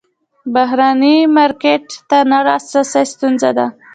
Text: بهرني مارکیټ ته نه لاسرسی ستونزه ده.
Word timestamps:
بهرني 0.53 1.15
مارکیټ 1.35 1.85
ته 2.09 2.17
نه 2.31 2.39
لاسرسی 2.45 3.03
ستونزه 3.11 3.49
ده. 3.57 3.65